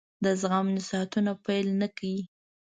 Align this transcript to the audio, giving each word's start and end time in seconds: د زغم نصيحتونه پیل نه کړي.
د 0.23 0.25
زغم 0.41 0.67
نصيحتونه 0.75 1.31
پیل 1.45 1.67
نه 1.81 1.87
کړي. 1.95 2.17